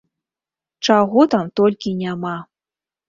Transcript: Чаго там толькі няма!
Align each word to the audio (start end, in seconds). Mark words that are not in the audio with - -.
Чаго 0.87 1.21
там 1.35 1.45
толькі 1.61 1.95
няма! 2.03 2.35